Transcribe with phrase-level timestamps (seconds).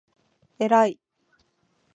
[0.57, 0.97] えらい